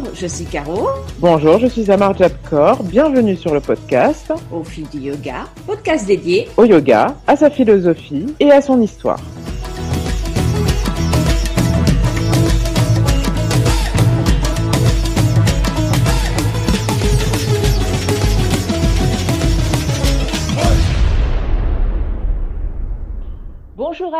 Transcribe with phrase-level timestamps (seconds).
[0.00, 0.88] Bonjour, je suis Caro.
[1.18, 2.82] Bonjour, je suis Amar Jabkor.
[2.84, 8.26] Bienvenue sur le podcast Au fil du yoga, podcast dédié au yoga, à sa philosophie
[8.40, 9.20] et à son histoire.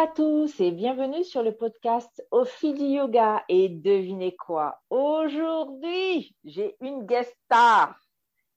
[0.00, 3.44] À tous et bienvenue sur le podcast Au fil du yoga.
[3.50, 4.80] Et devinez quoi?
[4.88, 8.00] Aujourd'hui, j'ai une guest star.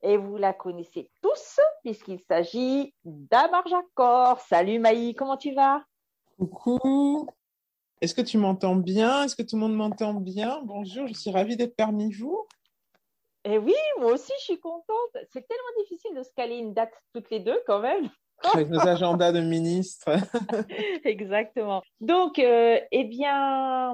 [0.01, 4.39] Et vous la connaissez tous puisqu'il s'agit d'Amar Jacor.
[4.39, 5.83] Salut Maï, comment tu vas?
[6.39, 7.27] Coucou.
[7.99, 9.23] Est-ce que tu m'entends bien?
[9.23, 10.61] Est-ce que tout le monde m'entend bien?
[10.63, 12.47] Bonjour, je suis ravie d'être parmi vous.
[13.43, 15.17] Et oui, moi aussi, je suis contente.
[15.33, 18.09] C'est tellement difficile de se caler une date toutes les deux quand même.
[18.53, 20.09] Avec nos agendas de ministres.
[21.05, 21.81] Exactement.
[22.01, 23.93] Donc, euh, eh bien,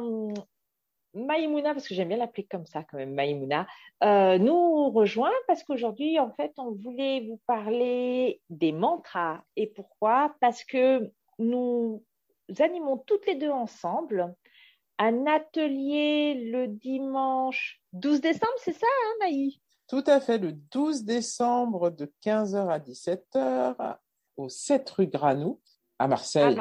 [1.13, 3.67] Maïmouna, parce que j'aime bien l'appeler comme ça quand même, Maïmouna,
[4.03, 9.41] euh, nous rejoint parce qu'aujourd'hui, en fait, on voulait vous parler des mantras.
[9.55, 10.35] Et pourquoi?
[10.39, 12.03] Parce que nous
[12.59, 14.33] animons toutes les deux ensemble
[14.99, 19.59] un atelier le dimanche 12 décembre, c'est ça, hein, Maï?
[19.87, 23.97] Tout à fait, le 12 décembre de 15h à 17h
[24.39, 25.59] au 7 rue Granou
[25.99, 26.57] à Marseille.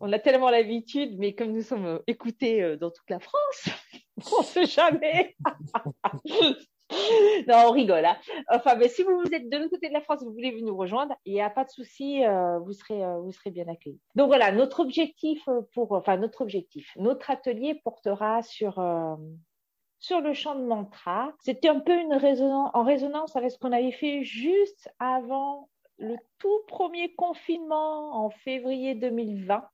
[0.00, 3.68] on a tellement l'habitude, mais comme nous sommes écoutés euh, dans toute la France,
[4.32, 5.36] on ne sait jamais.
[7.48, 8.04] non, on rigole.
[8.04, 8.16] Hein.
[8.50, 11.14] Enfin, mais si vous êtes de l'autre côté de la France, vous voulez nous rejoindre,
[11.24, 14.00] il n'y a pas de souci, euh, vous serez, euh, vous serez bien accueillis.
[14.14, 18.82] Donc voilà, notre objectif pour, enfin notre objectif, notre atelier portera sur
[19.98, 21.32] sur le chant de mantra.
[21.38, 25.68] C'était un peu une en résonance avec ce qu'on avait fait juste avant
[26.02, 29.64] le tout premier confinement en février 2020,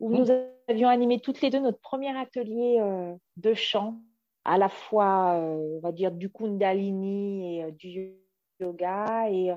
[0.00, 0.26] où nous
[0.68, 3.98] avions animé toutes les deux notre premier atelier euh, de chant,
[4.44, 8.14] à la fois, euh, on va dire, du Kundalini et euh, du
[8.60, 9.52] yoga et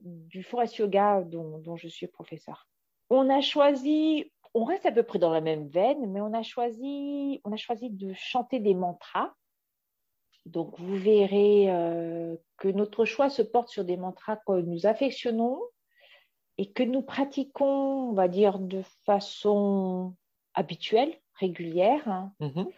[0.00, 2.68] du Forest Yoga dont, dont, je suis professeur.
[3.08, 6.42] On a choisi, on reste à peu près dans la même veine, mais on a
[6.42, 9.32] choisi, on a choisi de chanter des mantras
[10.46, 15.60] donc, vous verrez euh, que notre choix se porte sur des mantras que nous affectionnons
[16.58, 20.14] et que nous pratiquons, on va dire, de façon
[20.52, 22.06] habituelle, régulière.
[22.06, 22.32] Hein.
[22.40, 22.68] Mm-hmm.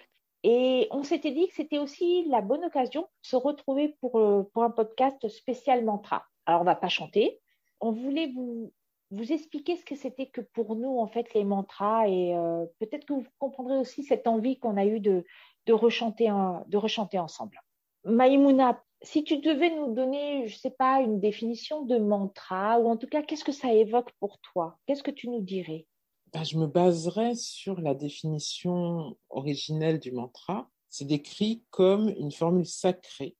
[0.44, 4.48] Et on s'était dit que c'était aussi la bonne occasion de se retrouver pour, euh,
[4.52, 6.24] pour un podcast spécial mantra.
[6.46, 7.40] Alors, on ne va pas chanter.
[7.80, 8.72] On voulait vous,
[9.10, 12.08] vous expliquer ce que c'était que pour nous, en fait, les mantras.
[12.08, 15.24] Et euh, peut-être que vous comprendrez aussi cette envie qu'on a eue de,
[15.66, 16.32] de rechanter,
[16.66, 17.60] de rechanter ensemble.
[18.04, 22.88] Maïmouna, si tu devais nous donner, je ne sais pas, une définition de mantra, ou
[22.88, 24.78] en tout cas, qu'est-ce que ça évoque pour toi?
[24.86, 25.86] Qu'est-ce que tu nous dirais?
[26.32, 30.70] Ben, Je me baserais sur la définition originelle du mantra.
[30.88, 33.36] C'est décrit comme une formule sacrée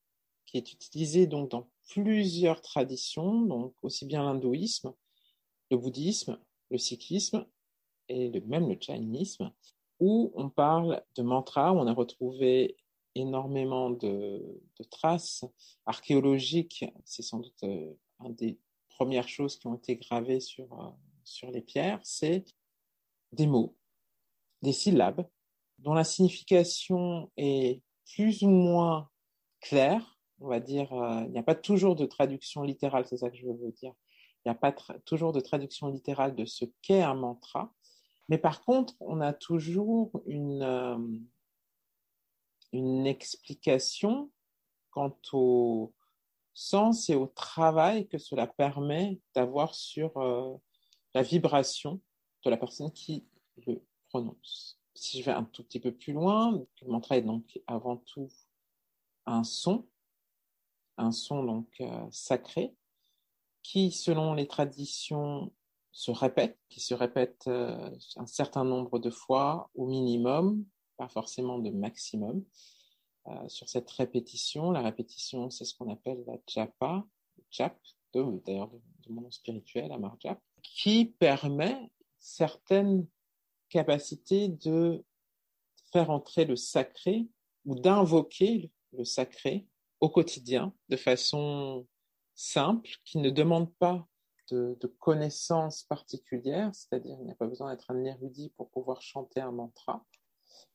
[0.47, 4.93] qui est utilisée donc dans plusieurs traditions, donc aussi bien l'hindouisme,
[5.71, 6.39] le bouddhisme,
[6.71, 7.47] le sikhisme
[8.09, 9.53] et même le jainisme,
[10.01, 12.77] où on parle de mantra, où on a retrouvé
[13.15, 15.45] énormément de, traces
[15.87, 16.85] archéologiques.
[17.05, 18.59] C'est sans doute euh, une des
[18.89, 20.91] premières choses qui ont été gravées sur, euh,
[21.25, 22.45] sur les pierres, c'est
[23.33, 23.77] des mots,
[24.63, 25.27] des syllabes,
[25.79, 27.83] dont la signification est
[28.15, 29.11] plus ou moins
[29.61, 30.19] claire.
[30.41, 33.37] On va dire, euh, il n'y a pas toujours de traduction littérale, c'est ça que
[33.37, 33.93] je veux dire.
[34.45, 34.73] Il n'y a pas
[35.05, 37.73] toujours de traduction littérale de ce qu'est un mantra.
[38.29, 40.99] Mais par contre, on a toujours une, euh,
[42.73, 44.31] une explication
[44.91, 45.95] quant au
[46.55, 50.57] sens et au travail que cela permet d'avoir sur euh,
[51.15, 52.01] la vibration
[52.45, 53.27] de la personne qui
[53.67, 54.81] le prononce.
[54.95, 58.29] Si je vais un tout petit peu plus loin, le mantra est donc avant tout
[59.27, 59.87] un son,
[60.97, 62.75] un son donc euh, sacré,
[63.63, 65.53] qui, selon les traditions
[65.97, 70.63] se répète, qui se répète euh, un certain nombre de fois au minimum,
[70.99, 72.45] pas forcément de maximum.
[73.29, 77.03] Euh, sur cette répétition, la répétition, c'est ce qu'on appelle la japa,
[77.51, 77.81] jap,
[78.13, 78.79] d'ailleurs de,
[79.09, 83.07] mon nom spirituel, Amar Jap, qui permet certaines
[83.71, 85.03] capacités de
[85.93, 87.27] faire entrer le sacré
[87.65, 89.67] ou d'invoquer le sacré
[90.01, 91.87] au quotidien de façon
[92.35, 94.07] simple, qui ne demande pas
[94.51, 99.41] de, connaissances particulières, c'est-à-dire il n'y a pas besoin d'être un érudit pour pouvoir chanter
[99.41, 100.05] un mantra.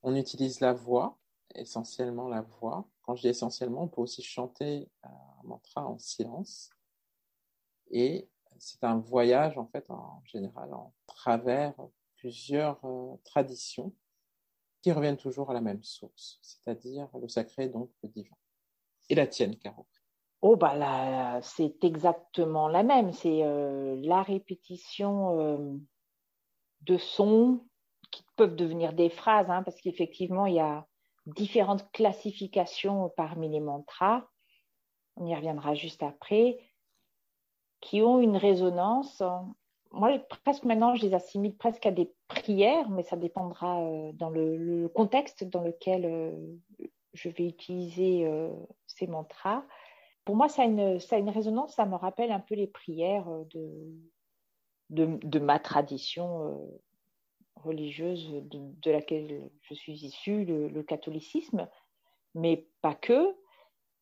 [0.03, 1.17] On utilise la voix,
[1.55, 2.87] essentiellement la voix.
[3.03, 6.69] Quand je dis essentiellement, on peut aussi chanter un mantra en silence.
[7.89, 11.73] Et c'est un voyage, en fait, en général, en travers
[12.15, 13.93] plusieurs euh, traditions
[14.81, 18.35] qui reviennent toujours à la même source, c'est-à-dire le sacré, donc le divin.
[19.09, 19.87] Et la tienne, Caro
[20.43, 23.13] Oh, bah là, c'est exactement la même.
[23.13, 25.77] C'est euh, la répétition euh,
[26.81, 27.63] de sons
[28.09, 30.87] qui peuvent devenir des phrases, hein, parce qu'effectivement, il y a
[31.27, 34.25] différentes classifications parmi les mantras.
[35.15, 36.57] On y reviendra juste après,
[37.79, 39.21] qui ont une résonance.
[39.91, 44.31] Moi, presque maintenant, je les assimile presque à des prières, mais ça dépendra euh, dans
[44.31, 46.33] le, contexte dans lequel
[47.13, 48.27] je vais utiliser
[48.87, 49.63] ces mantras
[50.25, 53.27] pour moi, ça a, une, ça une résonance, ça me rappelle un peu les prières
[53.29, 53.43] euh,
[54.89, 56.81] de, de, ma tradition euh,
[57.55, 61.67] religieuse de, laquelle je suis issue, le, catholicisme,
[62.35, 63.35] mais pas que.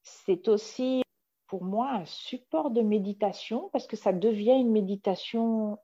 [0.02, 1.04] C'est aussi
[1.48, 5.78] pour moi un support de méditation parce que ça devient une méditation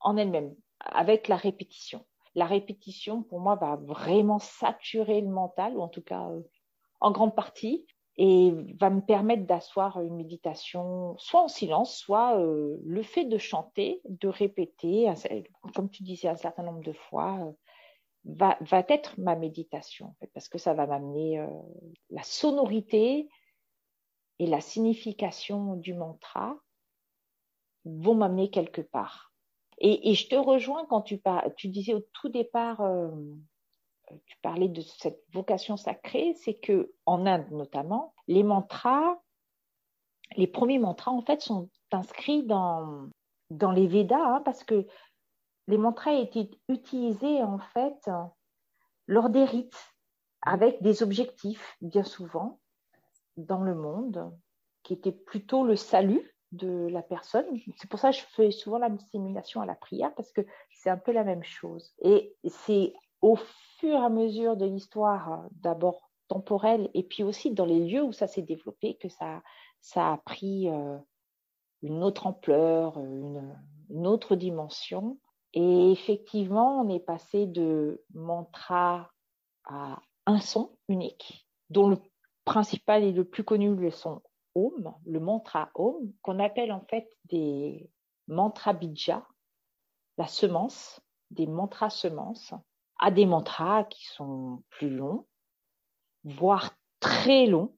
[0.00, 2.04] en elle-même, avec la répétition.
[2.34, 6.40] La répétition, pour moi, va vraiment saturer le mental, ou en tout cas euh,
[7.00, 7.86] en grande partie,
[8.18, 13.38] et va me permettre d'asseoir une méditation soit en silence, soit euh, le fait de
[13.38, 15.10] chanter, de répéter,
[15.74, 17.52] comme tu disais un certain nombre de fois, euh,
[18.24, 21.48] va, va, être ma méditation, parce que ça va m'amener euh,
[22.10, 23.28] la sonorité
[24.38, 26.58] et la signification du mantra
[27.84, 29.32] vont m'amener quelque part.
[29.78, 31.20] Et, et, je te rejoins quand tu,
[31.56, 32.82] tu disais au tout départ
[34.26, 39.20] tu parlais de cette vocation sacrée, c'est que en Inde notamment, les mantras,
[40.36, 43.08] les premiers mantras en fait sont inscrits dans,
[43.50, 44.86] dans les Védas hein, parce que
[45.68, 48.10] les mantras étaient utilisés en fait
[49.06, 49.94] lors des rites
[50.42, 52.60] avec des objectifs bien souvent
[53.36, 54.32] dans le monde
[54.82, 57.46] qui étaient plutôt le salut de la personne.
[57.76, 60.90] C'est pour ça que je fais souvent la simulation à la prière parce que c'est
[60.90, 61.94] un peu la même chose.
[62.00, 62.92] Et c'est
[63.22, 63.36] au
[63.78, 68.02] fur et à mesure de l'histoire, euh, d'abord temporelle, et puis aussi dans les lieux
[68.02, 69.42] où ça s'est développé, que ça,
[69.80, 70.98] ça a pris euh,
[71.82, 75.18] une autre ampleur, une, autre dimension.
[75.52, 79.10] Et effectivement, on est passé de mantra
[79.64, 81.98] à un son unique, dont le
[82.44, 84.22] principal et le plus connu le son
[84.54, 87.90] Om, le mantra Om, qu'on appelle en fait des
[88.28, 89.26] mantras bija,
[90.18, 92.54] la semence, des mantras semences
[93.02, 95.26] à des mantras qui sont plus longs,
[96.22, 96.70] voire
[97.00, 97.74] très longs.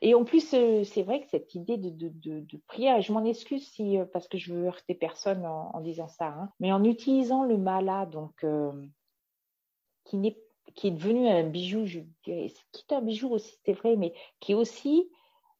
[0.00, 3.66] Et en plus, euh, c'est vrai que cette idée de, de, prière, je m'en excuse
[3.66, 7.42] si, euh, parce que je veux heurter personne en, disant ça, hein, mais en utilisant
[7.42, 8.70] le mala, donc, euh,
[10.04, 10.40] qui, est,
[10.76, 14.14] qui est devenu un bijou, je dirais, qui est un bijou aussi, c'est vrai, mais
[14.38, 15.10] qui est aussi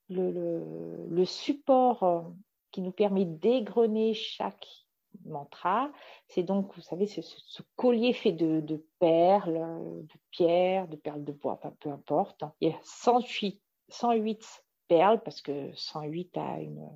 [0.09, 2.31] le, le support
[2.71, 4.84] qui nous permet d'égrener chaque
[5.25, 5.91] mantra.
[6.29, 11.61] C'est donc, vous savez, ce, collier fait de, perles, de pierres, de perles de bois,
[11.81, 12.45] peu importe.
[12.61, 16.89] Il y a 108, 108 perles parce que 108 a une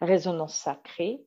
[0.00, 1.26] résonance sacrée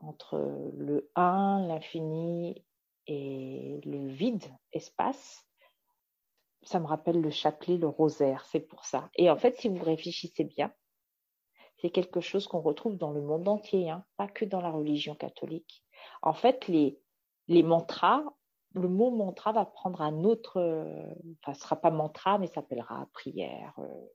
[0.00, 0.38] entre
[0.76, 2.64] le 1, l'infini
[3.06, 5.46] et le vide, espace.
[6.62, 9.08] Ça me rappelle le chapelet, le rosaire, c'est pour ça.
[9.14, 10.72] Et en fait, si vous réfléchissez bien,
[11.80, 15.14] c'est quelque chose qu'on retrouve dans le monde entier, hein, pas que dans la religion
[15.14, 15.84] catholique.
[16.22, 16.98] En fait, les,
[17.48, 18.22] les mantras,
[18.74, 20.60] le mot mantra va prendre un autre,
[21.42, 24.06] enfin, ce sera pas mantra, mais s'appellera prière, euh,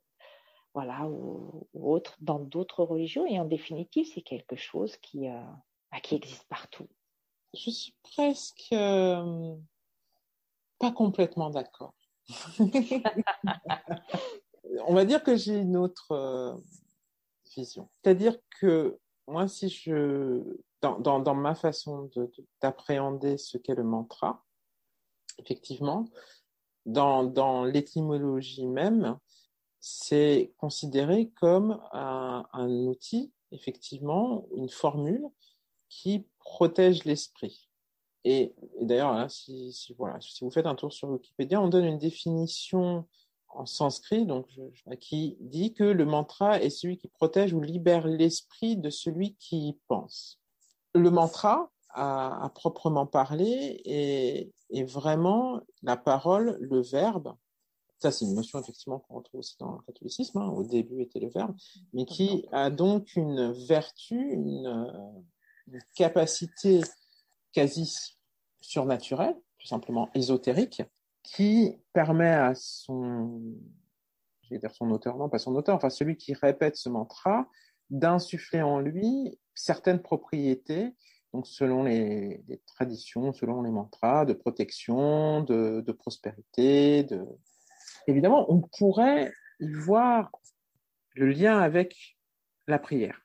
[0.74, 3.26] voilà, ou, autre, dans d'autres religions.
[3.26, 5.42] Et en définitive, c'est quelque chose qui, euh,
[5.92, 6.88] bah, qui existe partout.
[7.54, 9.56] Je suis presque euh,
[10.80, 11.94] pas complètement d'accord.
[14.88, 16.62] On va dire que j'ai une autre
[17.56, 20.42] C'est-à-dire que moi, si je,
[20.82, 22.10] dans, dans, ma façon
[22.62, 24.44] d'appréhender ce qu'est le mantra,
[25.38, 26.06] effectivement,
[26.86, 29.18] dans, dans l'étymologie même,
[29.80, 32.46] c'est considéré comme un,
[32.86, 35.26] outil, effectivement, une formule
[35.90, 37.70] qui protège l'esprit.
[38.24, 41.98] Et, d'ailleurs, si, si, voilà, si vous faites un tour sur Wikipédia, on donne une
[41.98, 43.08] définition
[43.54, 44.48] en sanskrit, donc
[45.00, 49.70] qui dit que le mantra est celui qui protège ou libère l'esprit de celui qui
[49.70, 50.40] y pense.
[50.94, 57.36] Le mantra, à, proprement parler, est, est, vraiment la parole, le verbe.
[57.98, 60.40] Ça, c'est une notion effectivement qu'on retrouve aussi dans le catholicisme.
[60.40, 61.56] Hein, au début était le verbe,
[61.94, 65.14] mais qui a donc une vertu, une,
[65.68, 66.82] une capacité
[67.54, 68.16] quasi
[68.62, 70.82] surnaturelle, tout simplement ésotérique,
[71.24, 73.42] qui permet à son,
[74.72, 77.48] son auteur, non pas son auteur, enfin celui qui répète ce mantra,
[77.90, 80.96] d'insuffler en lui certaines propriétés
[81.34, 87.04] donc selon les, traditions, selon les mantras de protection, de, de prospérité.
[87.04, 87.26] De...
[88.08, 90.32] Évidemment, on pourrait y voir
[91.14, 92.18] le lien avec
[92.68, 93.22] la prière.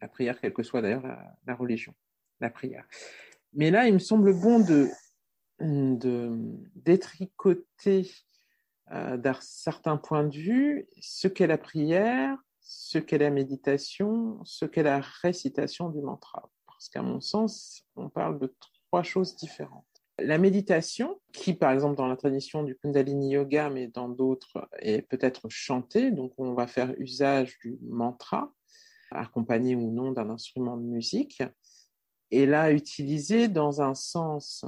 [0.00, 1.94] La prière, quelle que soit d'ailleurs la, la, religion,
[2.40, 2.86] la prière.
[3.52, 4.88] Mais là, il me semble bon de,
[5.62, 6.36] de
[6.74, 8.10] détricoter
[8.90, 14.64] euh, d'un certain point de vue ce qu'est la prière, ce qu'est la méditation, ce
[14.64, 16.50] qu'est la récitation du mantra.
[16.66, 18.54] Parce qu'à mon sens, on parle de
[18.88, 19.86] trois choses différentes.
[20.18, 25.02] La méditation, qui par exemple dans la tradition du Kundalini Yoga, mais dans d'autres, est
[25.02, 28.52] peut-être chantée, donc on va faire usage du mantra,
[29.10, 31.42] accompagné ou non d'un instrument de musique,
[32.30, 34.64] et là utilisé dans un sens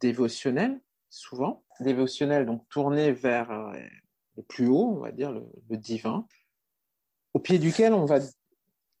[0.00, 3.72] dévotionnel, souvent, dévotionnel, donc tourné vers euh,
[4.36, 6.26] le plus haut, on va dire, le, divin,
[7.34, 8.20] au pied duquel on va,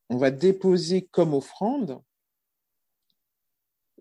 [0.08, 2.02] on va déposer comme offrande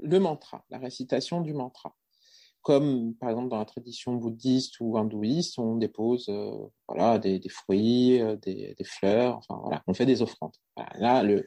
[0.01, 1.95] le mantra, la récitation du mantra.
[2.61, 6.51] Comme par exemple dans la tradition bouddhiste ou hindouiste, on dépose euh,
[6.87, 10.55] voilà, des, fruits, euh, des, fleurs, enfin voilà, on fait des offrandes.
[10.95, 11.45] Là, le,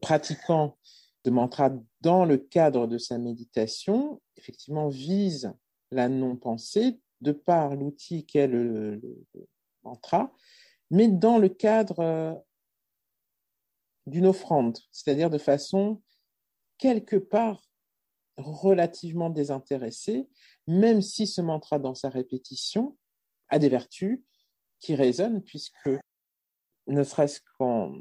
[0.00, 0.78] pratiquant
[1.24, 5.52] de mantra dans le cadre de sa méditation, effectivement, vise
[5.90, 9.00] la non-pensée de par l'outil qu'est le,
[9.84, 10.32] mantra,
[10.90, 12.34] mais dans le cadre euh,
[14.06, 16.02] d'une offrande, c'est-à-dire de façon
[16.78, 17.62] quelque part
[18.36, 20.28] relativement désintéressée,
[20.66, 22.96] même si ce mantra dans sa répétition
[23.48, 24.22] a des vertus
[24.80, 25.90] qui résonnent, puisque
[26.88, 27.92] ne serait-ce qu'en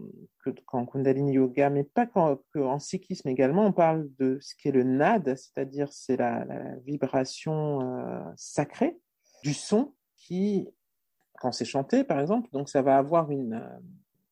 [0.43, 5.23] qu Kundalini Yoga, mais pas qu'en sikhisme également, on parle de ce qu'est le nad,
[5.35, 6.45] c'est-à-dire c'est la,
[6.85, 9.00] vibration euh, sacrée
[9.43, 10.67] du son qui,
[11.39, 13.79] quand c'est chanté par exemple, donc ça va avoir une, euh,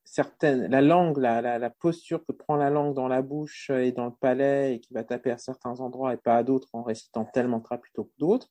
[0.04, 3.92] certaines, la langue, la, la, la, posture que prend la langue dans la bouche et
[3.92, 6.82] dans le palais et qui va taper à certains endroits et pas à d'autres en
[6.82, 8.50] récitant tel mantra plutôt que d'autres,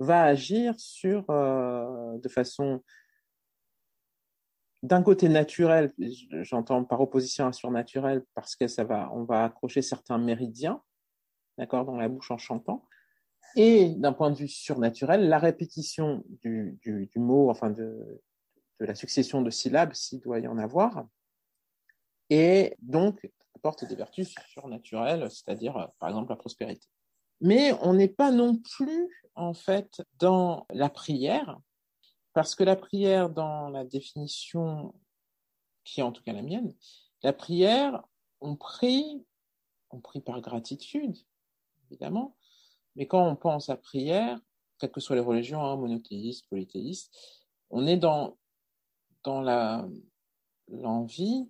[0.00, 2.82] va agir sur, euh, de façon
[4.86, 5.92] d'un côté naturel,
[6.42, 10.82] j'entends par opposition à surnaturel parce que ça va, on va accrocher certains méridiens,
[11.58, 12.84] d'accord, dans la bouche en chantant.
[13.56, 16.78] Et d'un point de vue surnaturel, la répétition du,
[17.16, 18.22] mot, enfin de,
[18.80, 21.06] de la succession de syllabes, s'il doit y en avoir,
[22.30, 26.86] et donc apporte des vertus surnaturelles, c'est-à-dire euh, par exemple la prospérité.
[27.40, 31.58] Mais on n'est pas non plus en fait dans la prière,
[32.36, 34.94] parce que la prière, dans la définition
[35.84, 36.74] qui est en tout cas la mienne,
[37.22, 38.04] la prière,
[38.42, 39.24] on prie,
[39.88, 41.16] on prie par gratitude,
[41.86, 42.36] évidemment,
[42.94, 44.38] mais quand on pense à prière,
[44.78, 47.10] quelles que soient les religions, hein, monothéistes, polythéistes,
[47.70, 48.36] on est dans
[49.24, 49.40] dans
[50.68, 51.48] l'envie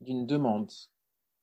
[0.00, 0.70] d'une demande.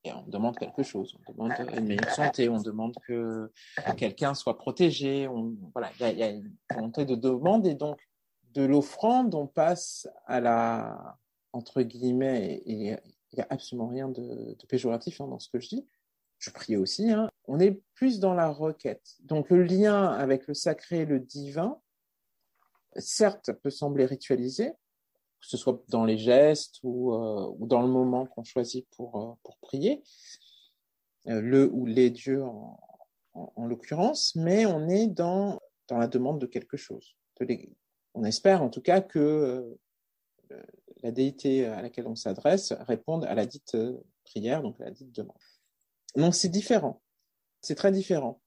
[0.02, 3.52] Et on demande quelque chose, on demande une meilleure santé, on demande que
[3.98, 5.28] quelqu'un soit protégé,
[5.74, 7.66] voilà, il y y a, une volonté de demande.
[7.66, 8.00] Et donc
[8.54, 11.18] de l'offrande, on passe à la,
[11.52, 15.68] entre guillemets, et il n'y a absolument rien de, péjoratif hein, dans ce que je
[15.68, 15.86] dis,
[16.38, 19.16] je prie aussi, hein, on est plus dans la requête.
[19.20, 21.80] Donc le lien avec le sacré et le divin,
[22.96, 28.26] certes, peut sembler ritualisé, que ce soit dans les gestes ou, euh, dans le moment
[28.26, 30.02] qu'on choisit pour, euh, pour prier,
[31.26, 32.44] euh, le ou les dieux
[33.34, 35.58] en l'occurrence, mais on est dans,
[35.88, 37.16] dans la demande de quelque chose.
[37.40, 37.46] De
[38.14, 39.76] on espère en tout cas que
[41.02, 43.76] la déité à laquelle on s'adresse réponde à la dite
[44.24, 45.36] prière, donc à la dite demande.
[46.16, 47.02] Donc c'est différent,
[47.60, 48.40] c'est très différent.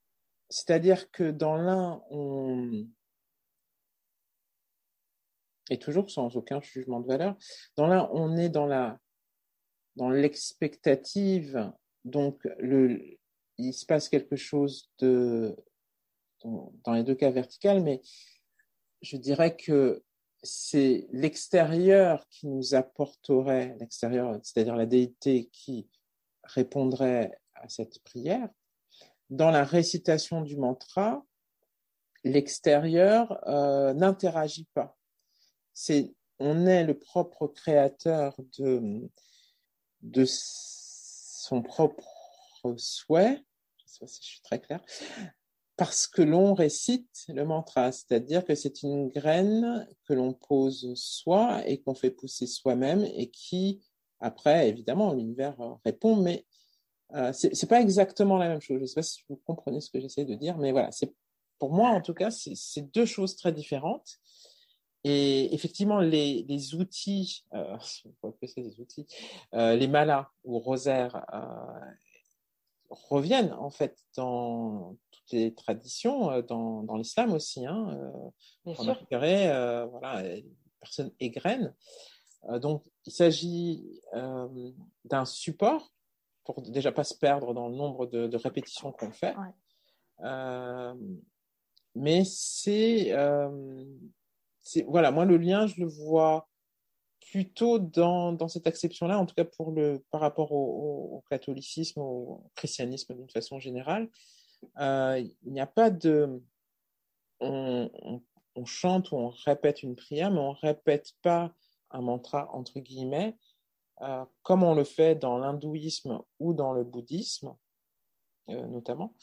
[0.50, 2.86] C'est-à-dire que dans l'un, on,
[5.70, 7.36] et toujours sans aucun jugement de valeur.
[7.76, 8.98] Dans là, on est dans la
[9.96, 11.72] dans l'expectative,
[12.04, 13.18] donc le,
[13.58, 15.56] il se passe quelque chose de
[16.44, 18.00] dans, dans les deux cas vertical, mais
[19.02, 20.02] je dirais que
[20.42, 25.88] c'est l'extérieur qui nous apporterait l'extérieur, c'est-à-dire la déité qui
[26.44, 28.48] répondrait à cette prière.
[29.30, 31.24] Dans la récitation du mantra,
[32.24, 34.96] l'extérieur euh, n'interagit pas.
[35.74, 42.04] C'est on est le propre créateur de, son propre
[42.76, 43.42] souhait,
[43.78, 44.80] je sais pas si je suis très clair,
[45.78, 51.62] parce que l'on récite le mantra, c'est-à-dire que c'est une graine que l'on pose soi
[51.68, 53.80] et qu'on fait pousser soi-même et qui,
[54.18, 56.44] après, évidemment, l'univers répond, mais
[57.14, 58.80] euh, c'est pas exactement la même chose.
[58.80, 61.14] Je sais pas si vous comprenez ce que j'essaie de dire, mais voilà, c'est
[61.60, 64.18] pour moi en tout cas, c'est deux choses très différentes.
[65.04, 67.76] Et effectivement, les, outils, euh,
[68.56, 69.06] des outils,
[69.54, 71.90] euh, les malas ou rosaires, euh,
[73.08, 77.66] reviennent en fait dans toutes les traditions, dans, dans l'islam aussi.
[77.66, 77.98] Hein,
[78.64, 78.90] Bien on sûr.
[78.90, 80.22] a repéré, euh, voilà,
[81.20, 81.74] égrènent.
[82.48, 84.48] Euh, donc, il s'agit euh,
[85.04, 85.92] d'un support
[86.44, 89.36] pour déjà pas se perdre dans le nombre de, de répétitions qu'on fait.
[89.36, 90.24] Ouais.
[90.24, 90.94] Euh,
[91.94, 93.84] mais c'est, euh,
[94.62, 96.47] c'est, voilà, moi le lien, je le vois
[97.20, 102.50] plutôt dans, dans cette acception-là, en tout cas pour le, par rapport au, catholicisme, au
[102.54, 104.08] christianisme d'une façon générale.
[104.78, 106.42] Euh, il n'y a pas de,
[107.40, 107.90] on,
[108.64, 111.52] chante ou on répète une prière, mais on répète pas
[111.90, 113.36] un mantra entre guillemets,
[114.00, 117.54] euh, comme on le fait dans l'hindouisme ou dans le bouddhisme,
[118.48, 119.14] euh, notamment,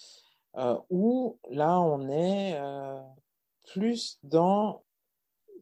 [0.89, 2.57] où là on est
[3.65, 4.85] plus dans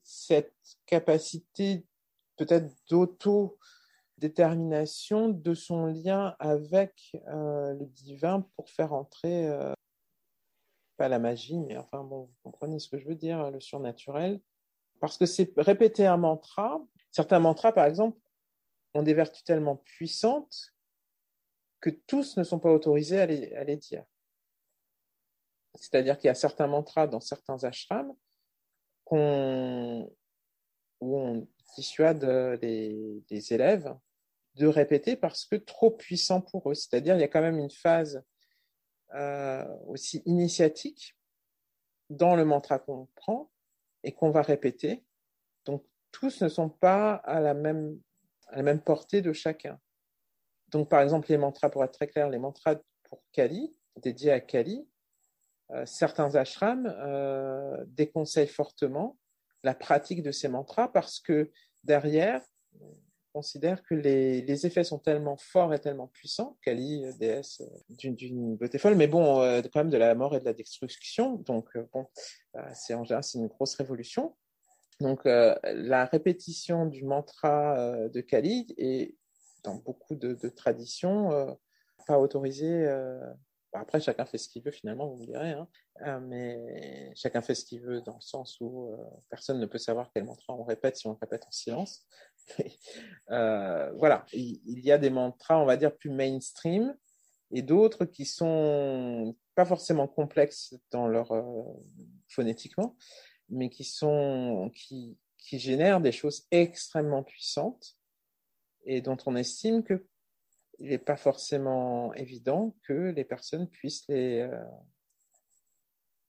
[0.04, 0.54] cette
[0.86, 1.84] capacité
[2.38, 9.74] peut-être d'auto-détermination de son lien avec euh, le divin pour faire entrer, euh,
[10.98, 14.42] pas la magie, mais enfin vous comprenez ce que je veux dire, le surnaturel.
[15.00, 18.18] Parce que c'est répéter un mantra, certains mantras par exemple
[18.94, 20.74] ont des vertus tellement puissantes
[21.82, 24.06] que tous ne sont pas autorisés à les, dire.
[25.76, 28.14] C'est-à-dire qu'il y a certains mantras dans certains ashrams
[29.12, 29.18] où
[31.02, 32.24] on dissuade
[32.62, 33.94] les, les élèves
[34.56, 36.74] de répéter parce que trop puissant pour eux.
[36.74, 38.24] C'est-à-dire il y a quand même une phase
[39.16, 41.16] euh, aussi initiatique
[42.10, 43.52] dans le mantra qu'on prend
[44.04, 45.04] et qu'on va répéter.
[45.66, 48.00] Donc tous ne sont pas à la même,
[48.48, 49.80] à la même portée de chacun.
[50.70, 54.40] Donc par exemple les mantras, pour être très clair, les mantras pour Kali, dédiés à
[54.40, 54.88] Kali,
[55.72, 59.18] euh, certains ashrams euh, déconseillent fortement
[59.64, 61.52] la pratique de ces mantras parce que
[61.84, 62.42] derrière,
[62.80, 62.96] on
[63.34, 68.56] considère que les, les effets sont tellement forts et tellement puissants, Kali, déesse d'une, d'une
[68.56, 71.36] beauté folle, mais bon, euh, quand même de la mort et de la destruction.
[71.38, 72.08] Donc, euh, bon,
[72.56, 74.36] euh, c'est en général, c'est une grosse révolution.
[75.00, 79.16] Donc, euh, la répétition du mantra euh, de Kali est
[79.64, 81.52] dans beaucoup de, traditions euh,
[82.08, 82.88] pas autorisée.
[83.74, 85.52] Après, chacun fait ce qu'il veut, finalement, vous me direz.
[85.52, 85.68] Hein.
[86.06, 88.98] Euh, mais chacun fait ce qu'il veut dans le sens où euh,
[89.30, 92.06] personne ne peut savoir quel mantra on répète si on le répète en silence.
[93.32, 96.96] euh, voilà, il, y a des mantras, on va dire, plus mainstream
[97.52, 101.32] et d'autres qui sont pas forcément complexes dans leur
[102.28, 102.96] phonétiquement,
[103.50, 107.96] mais qui sont qui, qui génèrent des choses extrêmement puissantes
[108.86, 110.06] et dont on estime que
[110.80, 114.64] il n'est pas forcément évident que les personnes puissent les euh,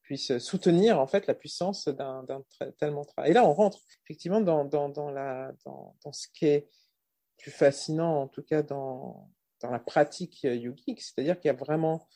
[0.02, 2.26] puissent soutenir en fait la puissance d'un
[2.78, 3.26] tel mantra.
[3.26, 6.68] Et là, on rentre effectivement dans, dans, dans, ce qui est
[7.38, 9.30] plus fascinant, en tout cas dans,
[9.60, 12.06] dans la pratique yogique, c'est-à-dire qu'il y a vraiment,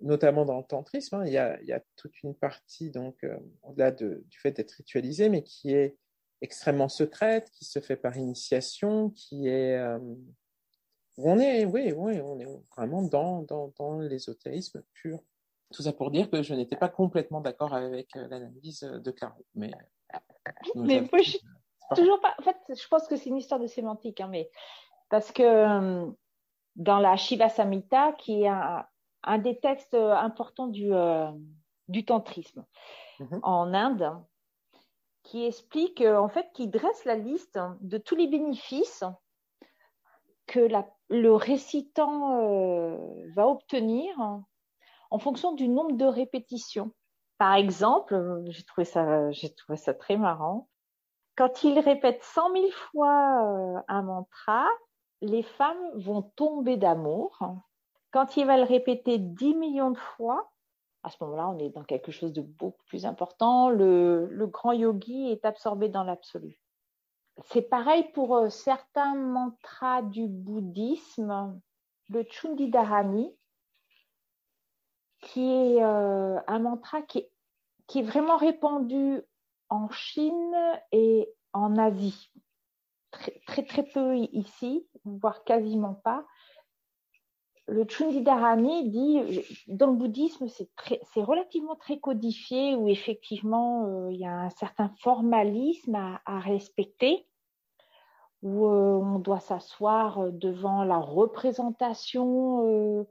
[0.00, 3.22] notamment dans le tantrisme, hein, il, y a, il y a toute une partie, donc
[3.24, 5.98] euh, au-delà de, du fait d'être ritualisé, mais qui est
[6.40, 9.98] extrêmement secrète, qui se fait par initiation, qui est euh,
[11.18, 15.18] on est, oui, oui, on est vraiment dans, dans, dans l'ésotérisme pur.
[15.72, 19.44] Tout ça pour dire que je n'étais pas complètement d'accord avec l'analyse de Caro.
[19.54, 19.72] Mais,
[20.74, 21.40] mais moi, je suis
[21.94, 22.34] toujours pas.
[22.38, 24.50] En fait, je pense que c'est une histoire de sémantique, hein, mais
[25.08, 26.06] parce que
[26.76, 28.86] dans la Shiva Samhita, qui est un,
[29.24, 31.30] un des textes importants du, euh,
[31.88, 32.64] du tantrisme
[33.18, 33.40] -hmm.
[33.42, 34.12] en Inde,
[35.24, 39.04] qui explique, en fait, qui dresse la liste de tous les bénéfices
[40.46, 40.68] que
[41.08, 42.96] le récitant euh,
[43.34, 44.16] va obtenir
[45.10, 46.92] en fonction du nombre de répétitions.
[47.38, 50.68] Par exemple, j'ai trouvé ça, très marrant.
[51.36, 54.66] Quand il répète 100 000 fois euh, un mantra,
[55.20, 57.38] les femmes vont tomber d'amour.
[58.10, 60.50] Quand il va le répéter 10 millions de fois,
[61.02, 63.68] à ce moment-là, on est dans quelque chose de beaucoup plus important.
[63.68, 66.58] Le grand yogi est absorbé dans l'absolu.
[67.44, 71.60] C'est pareil pour euh, certains mantras du bouddhisme,
[72.08, 73.36] le Chundidharani,
[75.20, 79.20] qui est euh, un mantra qui est, vraiment répandu
[79.68, 80.56] en Chine
[80.92, 82.32] et en Asie.
[83.10, 86.26] Très, très peu ici, voire quasiment pas.
[87.68, 94.24] Le Chundidharani dit, dans le bouddhisme, c'est relativement très codifié, où effectivement, euh, il y
[94.24, 97.26] a un certain formalisme à, respecter,
[98.42, 103.04] où euh, on doit s'asseoir devant la représentation euh,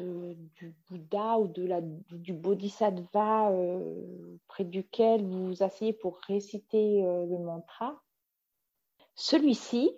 [0.00, 7.04] du Bouddha ou de la, du Bodhisattva euh, près duquel vous vous asseyez pour réciter
[7.04, 8.02] euh, le mantra.
[9.14, 9.90] Celui-ci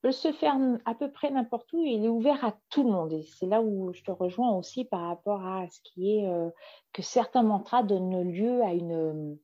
[0.00, 1.82] peut se faire à peu près n'importe où.
[1.84, 3.12] Il est ouvert à tout le monde.
[3.12, 6.50] Et c'est là où je te rejoins aussi par rapport à ce qui est euh,
[6.92, 9.38] que certains mantras donnent lieu à une,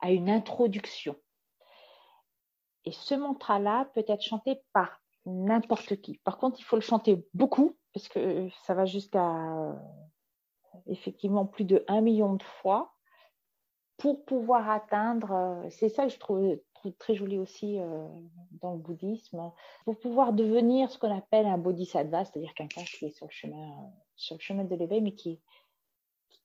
[0.00, 1.16] à une introduction.
[2.84, 6.18] Et ce mantra-là peut être chanté par n'importe qui.
[6.24, 9.74] Par contre, il faut le chanter beaucoup parce que ça va jusqu'à euh,
[10.86, 12.94] effectivement plus de 1 million de fois
[14.00, 16.58] pour pouvoir atteindre, euh, c'est ça que je trouve
[16.98, 18.06] très joli aussi euh,
[18.60, 19.52] dans le bouddhisme,
[19.84, 23.92] pour pouvoir devenir ce qu'on appelle un bodhisattva, c'est-à-dire quelqu'un qui est sur le chemin,
[24.16, 25.40] sur le chemin de l'éveil, mais qui,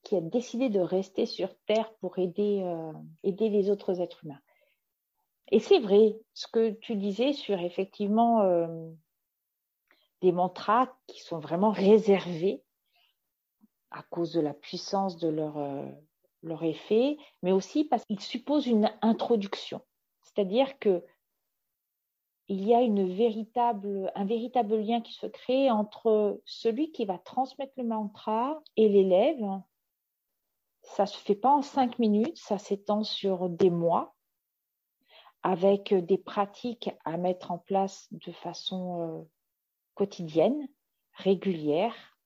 [0.04, 2.94] qui a décidé de rester sur Terre pour aider, euh,
[3.24, 4.42] aider les autres êtres humains.
[5.52, 8.68] Et c'est vrai, ce que tu disais sur effectivement
[10.22, 12.64] des mantras qui sont vraiment réservés
[13.92, 15.60] à cause de la puissance de leur,
[16.46, 19.82] leur effet, mais aussi parce qu'il suppose une introduction.
[20.36, 21.04] C'est-à-dire que
[22.48, 27.86] il y a un véritable lien qui se crée entre celui qui va transmettre le
[27.86, 29.44] mantra et l'élève.
[30.84, 34.16] Ça ne se fait pas en cinq minutes, ça s'étend sur des mois
[35.42, 39.24] avec des pratiques à mettre en place de façon euh,
[39.96, 40.68] quotidienne,
[41.14, 42.18] régulière,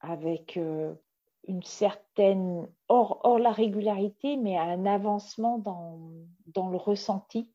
[0.00, 0.94] avec euh,
[1.48, 7.50] une certaine, hors, la régularité, mais un avancement dans, le ressenti,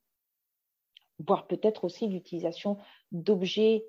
[1.20, 2.78] voire peut-être aussi l'utilisation
[3.12, 3.86] d'objets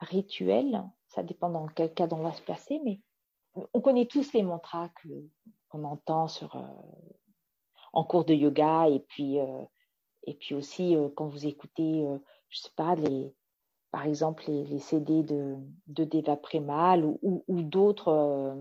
[0.00, 3.00] rituels, ça dépend dans quel cadre on va se placer, mais
[3.72, 4.90] on connaît tous les mantras
[5.68, 6.66] qu'on entend sur, euh,
[7.92, 9.64] en cours de yoga et puis, euh,
[10.24, 12.06] et puis aussi euh, quand vous écoutez,
[12.48, 13.34] je sais pas, les,
[13.90, 15.56] par exemple les, CD de,
[15.86, 18.56] de Deva Premal ou d'autres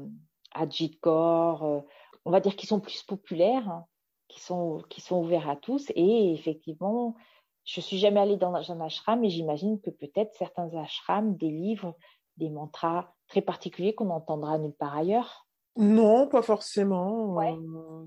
[0.54, 1.82] Ajit euh,
[2.26, 3.86] on va dire qu'ils sont plus populaires, hein,
[4.28, 5.92] qui, sont, qui sont ouverts à tous.
[5.96, 7.16] Et effectivement,
[7.64, 11.96] je suis jamais allée dans un ashram, mais j'imagine que peut-être certains ashrams délivrent
[12.38, 15.48] des mantras très particuliers qu'on entendra nulle part ailleurs.
[15.78, 17.40] Non, pas forcément.
[17.40, 17.52] Euh,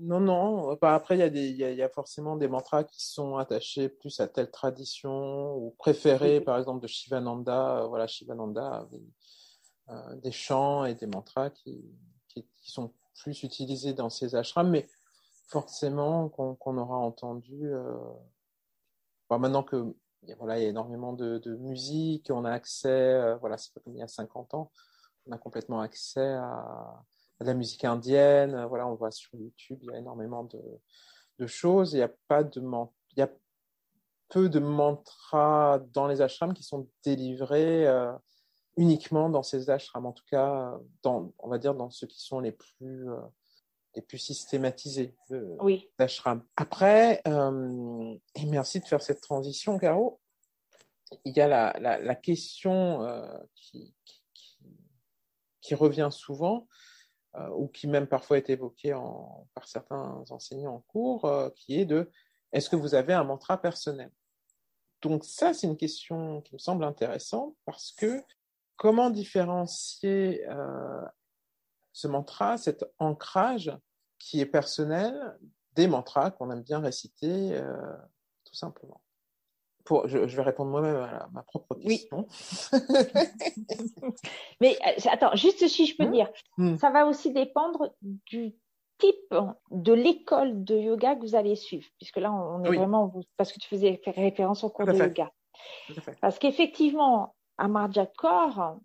[0.01, 0.77] non, non.
[0.81, 4.27] Bah, après, il y, a y, a, forcément des mantras qui sont attachés plus à
[4.27, 7.85] telle tradition ou préférés, par exemple, de Shivananda.
[7.87, 11.81] Voilà, Shivananda avait des chants et des mantras qui,
[12.33, 14.87] qui, sont plus utilisés dans ces ashrams, mais
[15.47, 17.93] forcément qu'on aura entendu, euh,
[19.29, 19.93] bah, maintenant que
[20.37, 23.95] voilà, il y a énormément de, musique, on a accès, euh, voilà, c'est pas comme
[23.95, 24.71] il y a 50 ans,
[25.27, 27.03] on a complètement accès à,
[27.39, 31.97] la musique indienne, voilà, on voit sur YouTube, il y a énormément de, choses, il
[31.97, 33.29] n'y a pas de il y a
[34.29, 38.11] peu de mantras dans les ashrams qui sont délivrés euh,
[38.77, 42.39] uniquement dans ces ashrams, en tout cas, dans, on va dire dans ceux qui sont
[42.39, 43.19] les plus, euh,
[43.95, 45.15] les plus systématisés
[45.99, 46.43] d'ashram.
[46.55, 50.19] Après, euh, et merci de faire cette transition, Caro.
[51.25, 54.57] Il y a la, la, question euh, qui, qui,
[55.59, 56.67] qui, revient souvent,
[57.53, 62.09] ou qui même parfois est évoquée en, par certains enseignants en cours, qui est de
[62.53, 64.11] est-ce que vous avez un mantra personnel?
[65.01, 68.23] Donc ça, c'est une question qui me semble intéressante parce que
[68.81, 71.05] comment différencier euh,
[71.93, 73.71] ce mantra, cet ancrage
[74.17, 75.37] qui est personnel
[75.75, 77.77] des mantras qu'on aime bien réciter euh,
[78.43, 78.99] tout simplement
[79.85, 82.27] pour, je, vais répondre moi-même à, ma propre question.
[84.61, 86.13] Mais euh, attends, juste si je peux hmm.
[86.13, 86.77] dire, hmm.
[86.77, 88.55] ça va aussi dépendre du
[88.97, 89.35] type
[89.69, 93.59] de l'école de yoga que vous allez suivre, puisque là, on est vraiment, parce que
[93.59, 95.31] tu faisais référence au cours de yoga.
[96.19, 98.79] Parce qu'effectivement, Amarjakor,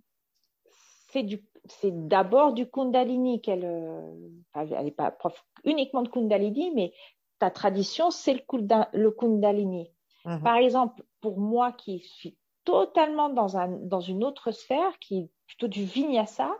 [1.08, 4.14] c'est d'abord du Kundalini qu'elle, euh,
[4.54, 6.92] elle n'est pas prof uniquement de Kundalini, mais
[7.38, 9.90] ta tradition, c'est le, Kundalini.
[10.26, 10.42] Mhm.
[10.42, 15.30] Par exemple, pour moi qui suis totalement dans, un, dans une autre sphère, qui est
[15.46, 16.50] plutôt du Vinyasa,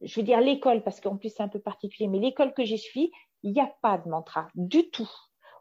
[0.00, 2.76] je veux dire l'école, parce qu'en plus c'est un peu particulier, mais l'école que j'ai
[2.76, 3.10] suivie,
[3.42, 5.10] il n'y a pas de mantra du tout.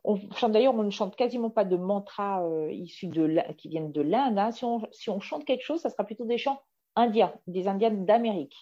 [0.03, 3.91] On chante d'ailleurs, on ne chante quasiment pas de mantras euh, issus de qui viennent
[3.91, 4.37] de l'Inde.
[4.37, 4.51] Hein.
[4.51, 6.59] Si, on, si, on, chante quelque chose, ça sera plutôt des chants
[6.95, 8.55] indiens, des Indiennes d'Amérique.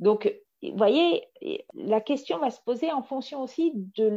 [0.00, 0.32] Donc,
[0.62, 1.24] vous voyez,
[1.74, 4.08] la question va se poser en fonction aussi de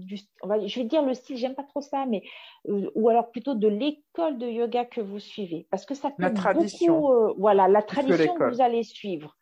[0.00, 2.22] du, je vais dire le style, j'aime pas trop ça, mais
[2.68, 6.22] euh, ou alors plutôt de l'école de yoga que vous suivez, parce que ça peut
[6.22, 7.00] la tradition.
[7.00, 9.36] beaucoup, euh, voilà, la tradition que vous allez suivre.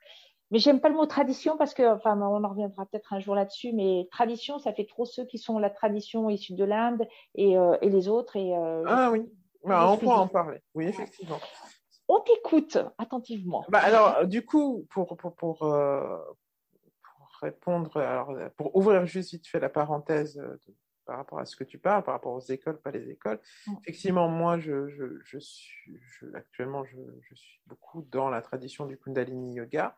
[0.51, 3.35] Mais j'aime pas le mot tradition parce que, enfin, on en reviendra peut-être un jour
[3.35, 7.57] là-dessus, mais tradition, ça fait trop ceux qui sont la tradition issue de l'Inde et,
[7.57, 8.37] euh, et, les autres.
[8.37, 9.31] Et, ah oui,
[9.65, 10.59] bah, on pourra en parler.
[10.75, 11.39] Oui, effectivement.
[12.09, 13.65] On t'écoute attentivement.
[13.69, 16.19] Bah alors, du coup, pour, pour, pour, euh,
[17.03, 20.43] pour, répondre, alors, pour ouvrir juste vite fait la parenthèse
[21.11, 23.41] par rapport à ce que tu parles, par rapport aux écoles, pas les écoles.
[23.83, 26.01] Effectivement, moi, je, je, suis,
[26.35, 29.97] actuellement, je, suis beaucoup dans la tradition du Kundalini Yoga,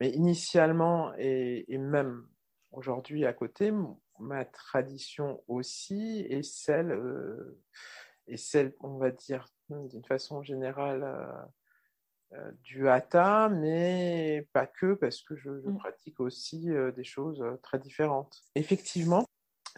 [0.00, 2.26] mais initialement et, même
[2.72, 3.72] aujourd'hui à côté,
[4.18, 7.58] ma tradition aussi est celle, euh,
[8.26, 14.94] est celle, on va dire, d'une façon générale, euh, euh, du hatha, mais pas que,
[14.94, 15.78] parce que je, mm.
[15.78, 18.42] pratique aussi des choses très différentes.
[18.54, 19.24] Effectivement,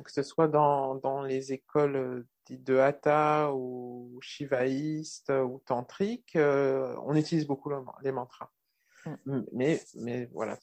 [0.05, 7.15] que ce soit dans, dans les écoles dites de hatha ou shivaïstes ou tantriques, on
[7.15, 7.71] utilise beaucoup
[8.03, 8.51] les mantras.
[9.07, 9.43] Mm.
[9.53, 10.59] Mais, mais voilà,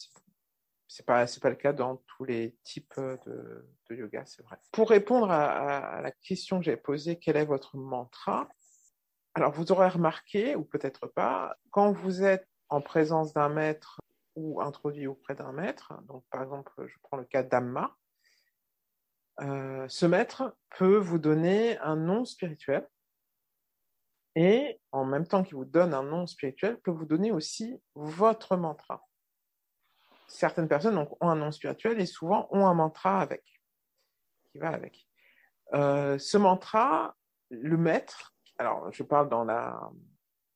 [0.88, 4.58] c'est pas pas le cas dans tous les types de, de yoga, c'est vrai.
[4.72, 8.48] Pour répondre à, la question que j'ai posée, quel est votre mantra?
[9.34, 14.00] Alors vous aurez remarqué ou peut-être pas, quand vous êtes en présence d'un maître
[14.36, 17.96] ou introduit auprès d'un maître, donc par exemple, je prends le cas d'Amma,
[19.42, 22.88] euh, ce maître peut vous donner un nom spirituel
[24.36, 28.58] et en même temps qu'il vous donne un nom spirituel, peut vous donner aussi votre
[28.58, 29.06] mantra.
[30.28, 33.44] Certaines personnes ont un nom spirituel et souvent ont un mantra avec,
[34.52, 35.08] qui va avec.
[35.74, 37.16] Euh, ce mantra,
[37.50, 39.80] le maître, alors je parle dans, la,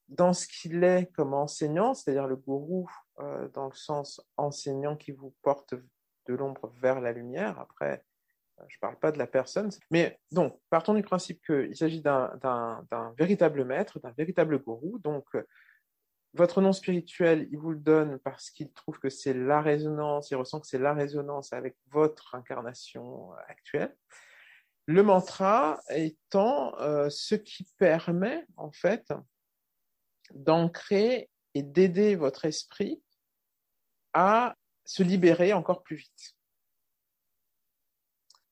[0.09, 2.89] dans ce qu'il est comme enseignant, c'est-à-dire le gourou
[3.19, 7.59] euh, dans le sens enseignant qui vous porte de l'ombre vers la lumière.
[7.59, 8.03] Après,
[8.67, 9.69] je ne parle pas de la personne.
[9.91, 12.85] Mais donc, partons du principe qu'il s'agit d'un
[13.17, 14.99] véritable maître, d'un véritable gourou.
[14.99, 15.25] Donc,
[16.33, 20.35] votre nom spirituel, il vous le donne parce qu'il trouve que c'est la résonance, il
[20.35, 23.95] ressent que c'est la résonance avec votre incarnation actuelle.
[24.85, 29.11] Le mantra étant euh, ce qui permet, en fait,
[30.31, 33.01] d'ancrer et d'aider votre esprit
[34.13, 36.35] à se libérer encore plus vite.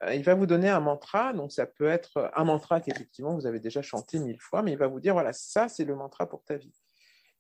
[0.04, 1.34] Euh, il va vous donner un mantra.
[1.34, 4.78] Donc, ça peut être un mantra qu'effectivement vous avez déjà chanté mille fois, mais il
[4.78, 6.74] va vous dire voilà, ça, c'est le mantra pour ta vie.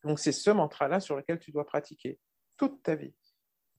[0.03, 2.19] Donc, c'est ce mantra-là sur lequel tu dois pratiquer
[2.57, 3.13] toute ta vie.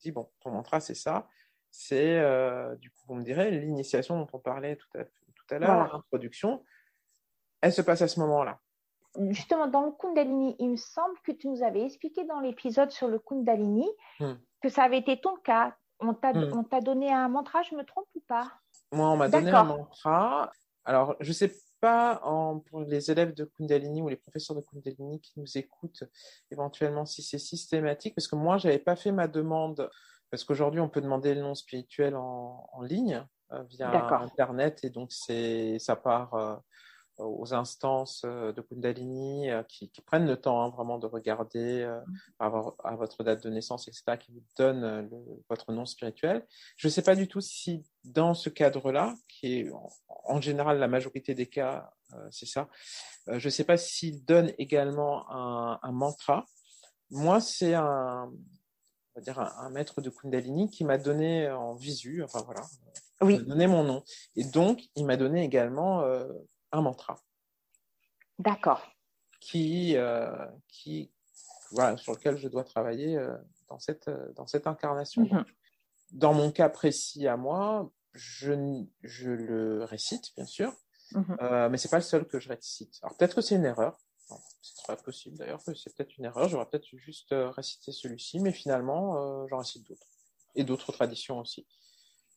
[0.00, 1.28] Dis bon, ton mantra, c'est ça.
[1.70, 5.58] C'est, euh, du coup, vous me direz, l'initiation dont on parlait tout à, tout à
[5.58, 6.64] l'heure, l'introduction,
[7.60, 8.60] elle se passe à ce moment-là.
[9.30, 13.08] Justement, dans le Kundalini, il me semble que tu nous avais expliqué dans l'épisode sur
[13.08, 13.88] le Kundalini
[14.20, 14.34] hmm.
[14.62, 15.76] que ça avait été ton cas.
[16.00, 16.84] On t'a hmm.
[16.84, 18.52] donné un mantra, je me trompe ou pas?
[18.92, 20.50] Moi, on m'a donné un mantra.
[20.84, 22.20] Alors, je ne sais pas
[22.70, 26.04] pour les élèves de Kundalini ou les professeurs de Kundalini qui nous écoutent,
[26.50, 29.88] éventuellement si c'est systématique, parce que moi, je n'avais pas fait ma demande,
[30.30, 33.90] parce qu'aujourd'hui, on peut demander le nom spirituel en, ligne euh, via
[34.22, 36.56] Internet, et donc c'est ça part euh,
[37.18, 42.00] aux instances euh, de Kundalini euh, qui, prennent le temps hein, vraiment de regarder euh,
[42.38, 42.48] à,
[42.96, 45.10] votre date de naissance, etc., qui vous donnent
[45.48, 46.46] votre nom spirituel.
[46.76, 49.70] Je ne sais pas du tout si dans ce cadre-là, qui est
[50.24, 51.90] en, général la majorité des cas,
[52.30, 52.68] c'est ça,
[53.26, 56.46] je ne sais pas s'ils donnent également un, mantra.
[57.10, 62.22] Moi, c'est un, on va dire un, maître de Kundalini qui m'a donné en visu,
[62.22, 62.62] enfin voilà,
[63.20, 63.38] oui.
[63.44, 64.02] donné mon nom.
[64.36, 66.02] Et donc, il m'a donné également
[66.72, 67.16] un mantra.
[68.38, 68.86] D'accord.
[69.40, 71.10] Qui, euh, qui,
[71.72, 73.36] voilà, sur lequel je dois travailler euh,
[73.68, 75.22] dans, cette, euh, dans cette incarnation.
[75.22, 75.44] Mhm.
[76.12, 78.52] Dans mon cas précis à moi, je,
[79.02, 80.72] je le récite, bien sûr,
[81.12, 81.36] mhm.
[81.70, 82.98] mais ce n'est pas le seul que je récite.
[83.02, 83.98] Alors peut-être que c'est une erreur.
[84.62, 86.48] C'est très possible d'ailleurs que c'est peut-être une erreur.
[86.48, 90.06] J'aurais peut-être juste récité celui-ci, mais finalement, j'en récite d'autres.
[90.54, 91.66] Et d'autres traditions aussi,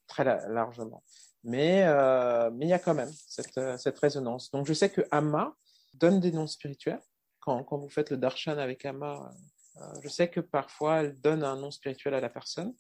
[0.08, 1.04] très largement.
[1.44, 4.52] Mais euh, mais il y a quand même cette, euh, cette, résonance.
[4.52, 5.56] Donc je sais que Amma
[5.96, 7.02] donne des noms spirituels.
[7.40, 9.34] Quand, quand vous faites le darshan avec Amma,
[9.78, 12.76] euh, je sais que parfois elle donne un nom spirituel à la personne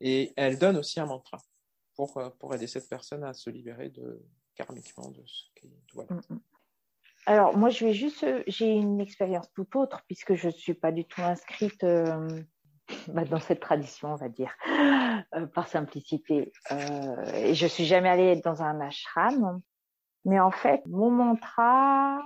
[0.00, 1.38] et elle donne aussi un mantra
[1.96, 4.22] pour, pour aider cette personne à se libérer de
[4.54, 6.40] karmiquement de ce qui doit mm, mm.
[7.26, 10.92] Alors moi je vais juste, j'ai une expérience tout autre puisque je ne suis pas
[10.92, 11.84] du tout inscrite
[13.08, 14.54] bah, dans cette tradition, on va dire,
[15.34, 16.52] euh, par simplicité.
[16.72, 19.60] Euh, et je suis jamais allée dans un ashram,
[20.24, 22.22] mais en fait, mon mantra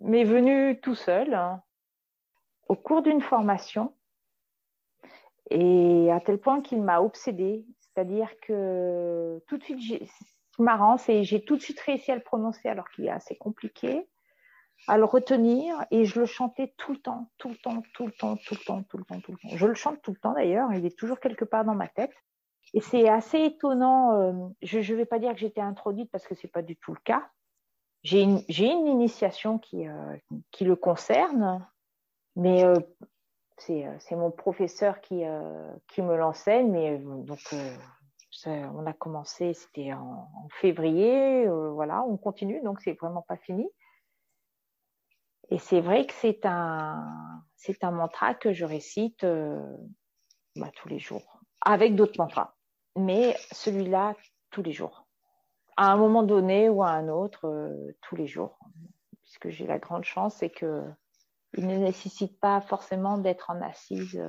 [0.00, 1.62] m'est venu tout seul hein,
[2.68, 3.94] au cours d'une formation,
[5.50, 7.66] et à tel point qu'il m'a obsédée.
[7.80, 12.22] C'est-à-dire que tout de suite, c'est marrant, c'est j'ai tout de suite réussi à le
[12.22, 14.08] prononcer alors qu'il est assez compliqué
[14.86, 18.12] à le retenir et je le chantais tout le temps, tout le temps, tout le
[18.12, 19.56] temps, tout le temps, tout le temps, tout le temps.
[19.56, 22.12] Je le chante tout le temps d'ailleurs, il est toujours quelque part dans ma tête.
[22.72, 24.14] Et c'est assez étonnant.
[24.14, 26.92] Euh, je ne vais pas dire que j'étais introduite parce que c'est pas du tout
[26.92, 27.28] le cas.
[28.02, 30.16] J'ai une, initiation qui, euh,
[30.52, 31.66] qui le concerne,
[32.34, 32.74] mais euh,
[33.58, 36.70] c'est mon professeur qui, me l'enseigne.
[36.70, 37.40] Mais donc
[38.46, 40.28] on a commencé, c'était en,
[40.60, 43.68] février, euh, voilà, on continue, donc c'est vraiment pas fini.
[45.50, 49.60] Et c'est vrai que c'est un, c'est un mantra que je récite euh,
[50.56, 52.54] bah, tous les jours, avec d'autres mantras,
[52.96, 54.14] mais celui-là
[54.50, 55.06] tous les jours,
[55.76, 58.58] à un moment donné ou à un autre, euh, tous les jours,
[59.22, 60.84] puisque j'ai la grande chance, c'est que
[61.56, 64.22] il ne nécessite pas forcément d'être en assise.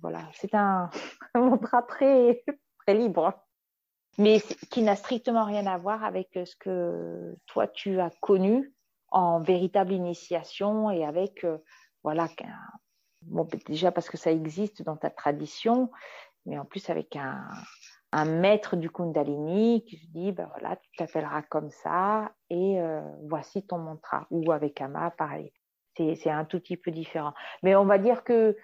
[0.00, 0.90] voilà, c'est un,
[1.34, 2.44] un mantra très,
[2.78, 3.34] très libre.
[4.18, 8.74] Mais qui n'a strictement rien à voir avec euh, ce que toi tu as connu
[9.10, 11.58] en véritable initiation et avec euh,
[12.02, 12.28] voilà
[13.22, 15.90] bon, déjà parce que ça existe dans ta tradition
[16.46, 21.42] mais en plus avec un, maître du Kundalini qui se dit ben voilà tu t'appelleras
[21.42, 25.52] comme ça et euh, voici ton mantra ou avec Ama pareil
[25.96, 28.56] c'est un tout petit peu différent mais on va dire que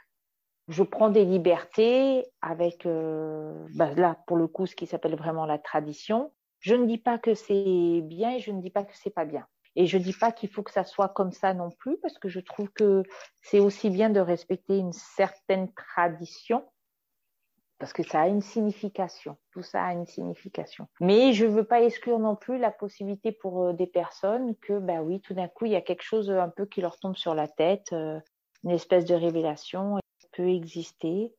[0.69, 5.47] je prends des libertés avec, euh, bah, là, pour le coup, ce qui s'appelle vraiment
[5.47, 6.33] la tradition.
[6.61, 9.27] Je ne dis pas que c'est bien et je ne dis pas que c'est pas
[9.27, 9.47] bien.
[9.77, 12.19] Et je ne dis pas qu'il faut que ça soit comme ça non plus, parce
[12.19, 13.03] que je trouve que
[13.43, 16.65] c'est aussi bien de respecter une certaine tradition,
[17.79, 19.37] parce que ça a une signification.
[19.51, 20.87] Tout ça a une signification.
[21.01, 24.79] Mais je ne veux pas exclure non plus la possibilité pour euh, des personnes que,
[24.79, 27.17] bah oui, tout d'un coup, il y a quelque chose un peu qui leur tombe
[27.17, 28.21] sur la tête, euh,
[28.63, 29.99] une espèce de révélation
[30.35, 31.33] peut exister.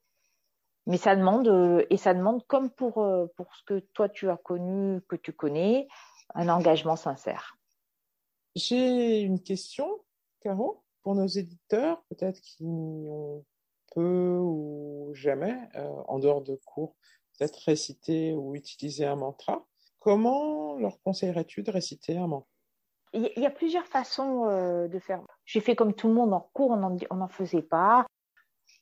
[0.88, 4.30] Mais ça demande, euh, et ça demande, comme pour, euh, pour ce que toi tu
[4.30, 5.88] as connu, que tu connais,
[6.36, 7.58] un engagement sincère.
[8.56, 9.88] J'ai une question,
[10.42, 13.44] Caro, pour nos éditeurs, peut-être qui ont
[13.94, 16.96] peu ou jamais, euh, en dehors de cours,
[17.38, 19.66] peut-être réciter ou utiliser un mantra.
[20.00, 22.50] Comment leur conseillerais-tu de réciter un mantra?
[23.14, 25.22] Il y a plusieurs façons de faire.
[25.46, 28.06] J'ai fait comme tout le monde en cours, on n'en faisait pas.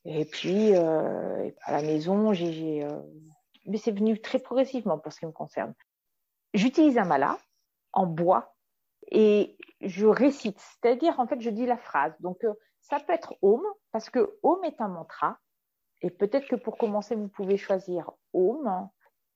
[0.05, 3.01] Et puis, euh, à la maison, j'ai, euh,
[3.65, 5.73] mais c'est venu très progressivement pour ce qui me concerne.
[6.53, 7.37] J'utilise un mala
[7.93, 8.52] en bois
[9.13, 12.13] et je récite, c'est-à-dire en fait je dis la phrase.
[12.19, 15.37] Donc euh, ça peut être Om parce que Om est un mantra
[16.01, 18.89] et peut-être que pour commencer vous pouvez choisir Om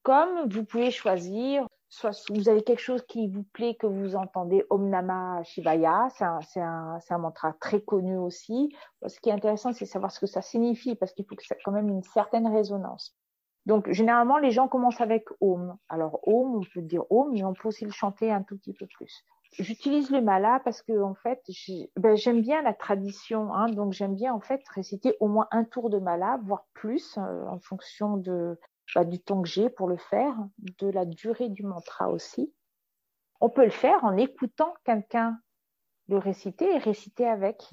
[0.03, 4.65] comme vous pouvez choisir soit vous avez quelque chose qui vous plaît, que vous entendez
[4.69, 8.75] Om Namah Shivaya, c'est un, mantra très connu aussi.
[9.05, 11.55] Ce qui est intéressant, c'est savoir ce que ça signifie, parce qu'il faut que ça
[11.55, 13.15] ait quand même une certaine résonance.
[13.65, 15.77] Donc, généralement, les gens commencent avec Om.
[15.89, 18.73] Alors, Om, on peut dire Om, mais on peut aussi le chanter un tout petit
[18.73, 19.25] peu plus.
[19.59, 21.41] J'utilise le mala parce que, en fait,
[21.95, 25.63] ben, j'aime bien la tradition, hein, donc j'aime bien, en fait, réciter au moins un
[25.63, 28.59] tour de mala, voire plus, euh, en fonction de,
[28.93, 30.35] bah, du temps que j'ai pour le faire,
[30.79, 32.53] de la durée du mantra aussi.
[33.39, 35.39] On peut le faire en écoutant quelqu'un
[36.07, 37.69] le réciter et réciter avec.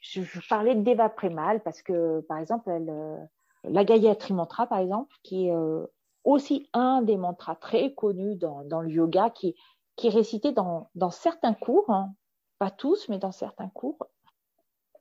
[0.00, 3.16] Je, parlais de Deva Premal parce que, par exemple, euh,
[3.64, 5.86] la Gayatri Mantra, par exemple, qui est euh,
[6.24, 9.54] aussi un des mantras très connus dans, dans le yoga, qui,
[9.96, 12.14] qui est récité dans, certains cours, hein.
[12.58, 13.98] pas tous, mais dans certains cours.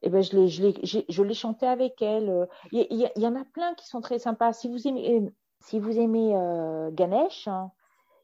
[0.02, 2.48] Eh ben, je l'ai, chanté avec elle.
[2.72, 4.52] Il y, en a plein qui sont très sympas.
[4.52, 5.32] Si vous aimez,
[5.72, 7.72] aimez euh, Ganesh, hein,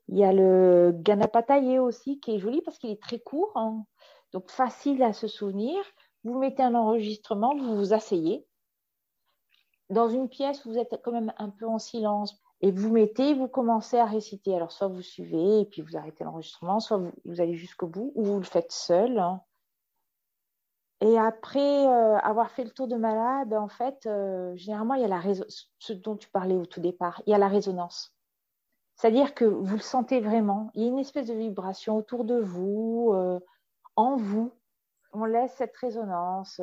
[0.10, 3.86] il y a le Ganapataye aussi qui est joli parce qu'il est très court, hein.
[4.34, 5.78] donc facile à se souvenir.
[6.24, 8.46] Vous mettez un enregistrement, vous vous asseyez.
[9.90, 13.48] Dans une pièce, vous êtes quand même un peu en silence et vous mettez, vous
[13.48, 14.56] commencez à réciter.
[14.56, 18.24] Alors soit vous suivez et puis vous arrêtez l'enregistrement, soit vous, allez jusqu'au bout ou
[18.24, 19.22] vous le faites seul.
[21.02, 25.06] Et après euh, avoir fait le tour de malade, en fait, euh, généralement, il y
[25.06, 25.22] a la
[25.80, 28.14] ce dont tu parlais au tout départ, il y a la résonance.
[28.96, 32.38] C'est-à-dire que vous le sentez vraiment, il y a une espèce de vibration autour de
[32.38, 33.40] vous, euh,
[33.96, 34.52] en vous.
[35.12, 36.62] On laisse cette résonance.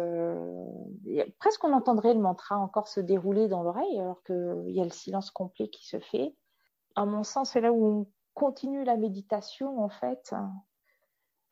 [1.38, 4.90] presque on entendrait le mantra encore se dérouler dans l'oreille, alors qu'il y a le
[4.90, 6.35] silence complet qui se fait.
[6.94, 10.32] À mon sens, c'est là où on continue la méditation, en fait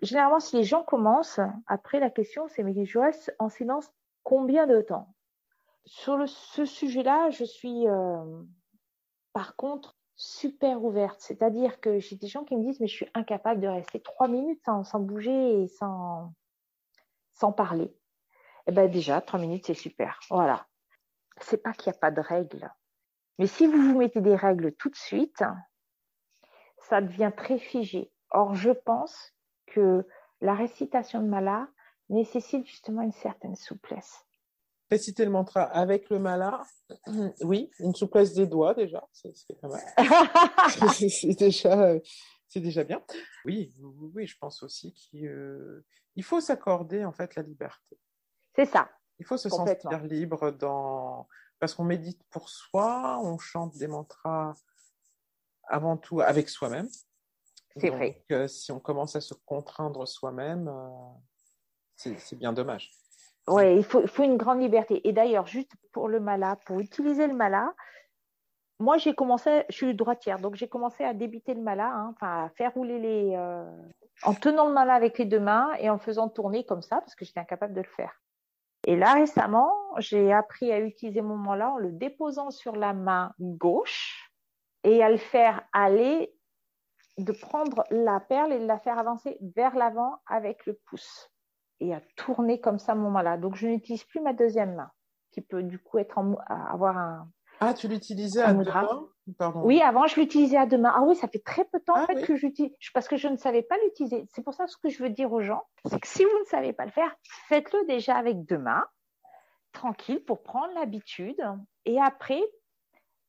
[0.04, 3.90] généralement, si les gens commencent, après la question, c'est mais je reste en silence
[4.22, 5.14] combien de temps?
[5.86, 8.42] Sur ce sujet-là, je suis euh,
[9.32, 11.20] par contre super ouverte.
[11.20, 14.28] C'est-à-dire que j'ai des gens qui me disent mais je suis incapable de rester trois
[14.28, 16.32] minutes sans, bouger et sans,
[17.34, 17.94] sans parler.
[18.66, 20.18] Eh bien déjà, trois minutes, c'est super.
[20.30, 20.66] Voilà.
[21.40, 22.70] C'est pas qu'il n'y a pas de règles.
[23.38, 25.42] Mais si vous vous mettez des règles tout de suite,
[26.78, 28.12] ça devient très figé.
[28.30, 29.32] Or, je pense
[29.66, 30.06] que
[30.40, 31.68] la récitation de mala
[32.08, 34.24] nécessite justement une certaine souplesse.
[34.90, 36.62] Réciter le mantra avec le mala,
[37.42, 39.32] oui, une souplesse des doigts déjà, c'est
[41.38, 41.94] déjà,
[42.48, 43.02] c'est déjà bien.
[43.44, 43.74] Oui,
[44.14, 45.82] oui, je pense aussi qu'il
[46.18, 47.98] euh, faut s'accorder en fait la liberté.
[48.54, 48.88] C'est ça.
[49.18, 51.28] Il faut se sentir libre dans
[51.60, 54.54] parce qu'on médite pour soi, on chante des mantras
[55.64, 56.88] avant tout avec soi-même.
[57.76, 58.24] C'est vrai.
[58.28, 60.70] Donc, si on commence à se contraindre soi-même,
[61.96, 62.92] c'est bien dommage.
[63.46, 65.06] Oui, il faut, il faut, une grande liberté.
[65.06, 67.74] Et d'ailleurs, juste pour le mala, pour utiliser le mala,
[68.80, 72.46] moi, j'ai commencé, je suis droitière, donc j'ai commencé à débiter le mala, hein, enfin
[72.46, 73.34] à faire rouler les.
[73.36, 73.64] Euh,
[74.22, 77.14] en tenant le mala avec les deux mains et en faisant tourner comme ça, parce
[77.14, 78.20] que j'étais incapable de le faire.
[78.86, 83.32] Et là, récemment, j'ai appris à utiliser mon mala en le déposant sur la main
[83.40, 84.30] gauche
[84.82, 86.34] et à le faire aller,
[87.16, 91.30] de prendre la perle et de la faire avancer vers l'avant avec le pouce
[91.80, 93.36] et à tourner comme ça mon mala.
[93.36, 94.90] Donc, je n'utilise plus ma deuxième main,
[95.30, 97.28] qui peut du coup être en, avoir un,
[97.60, 99.62] ah, tu l'utilisais à deux mains Pardon.
[99.64, 100.92] Oui, avant, je l'utilisais à deux mains.
[100.94, 103.16] Ah oui, ça fait très peu de temps en ah fait, que j'utilise, parce que
[103.16, 104.26] je ne savais pas l'utiliser.
[104.34, 106.44] C'est pour ça ce que je veux dire aux gens, c'est que si vous ne
[106.44, 107.14] savez pas le faire,
[107.48, 108.84] faites-le déjà avec deux mains,
[109.72, 111.42] tranquille, pour prendre l'habitude.
[111.86, 112.42] Et après,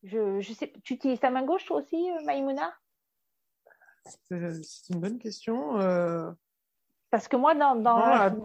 [0.04, 2.74] je, je sais, tu utilises ta main gauche toi aussi, euh, Maïmouna?
[4.06, 5.80] C'est une bonne question.
[5.80, 6.30] Euh.
[7.10, 8.36] Parce que moi, dans, dans la,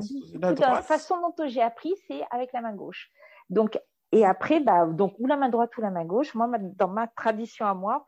[0.41, 3.11] la façon dont j'ai appris, c'est avec la main gauche.
[3.51, 3.77] Donc,
[4.13, 6.35] et après, bah, donc, ou la main droite ou la main gauche.
[6.35, 8.05] Moi, dans ma tradition à moi,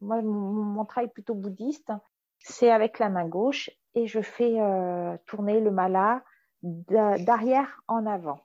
[0.00, 1.92] moi mon, travail plutôt bouddhiste,
[2.38, 6.22] c'est avec la main gauche et je fais euh, tourner le mala
[6.62, 8.40] d'arrière en avant.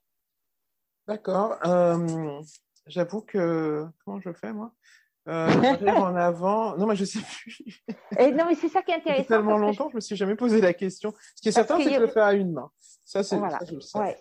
[1.07, 1.57] D'accord.
[1.65, 2.41] Euh,
[2.85, 3.85] j'avoue que.
[4.03, 4.71] Comment je fais, moi?
[5.27, 5.49] Euh,
[5.87, 6.77] en avant.
[6.77, 7.83] Non, mais je sais plus.
[8.17, 9.27] Et non, mais c'est ça qui est intéressant.
[9.27, 9.91] tellement longtemps, je...
[9.91, 11.13] je me suis jamais posé la question.
[11.35, 12.71] Ce qui est certain, c'est que je le fais à une main.
[13.03, 13.59] Ça, c'est voilà.
[13.59, 13.99] ça, je le sais.
[13.99, 14.17] Ouais.